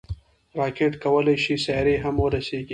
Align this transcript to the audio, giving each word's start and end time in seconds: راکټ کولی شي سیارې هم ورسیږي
راکټ 0.59 0.91
کولی 1.03 1.35
شي 1.43 1.55
سیارې 1.65 1.95
هم 2.03 2.15
ورسیږي 2.23 2.69